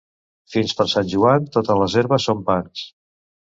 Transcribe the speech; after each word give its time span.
Fins 0.53 0.73
per 0.79 0.87
Sant 0.93 1.11
Joan, 1.11 1.45
totes 1.57 1.83
les 1.83 1.99
herbes 2.03 2.27
són 2.31 2.43
pans. 2.51 2.85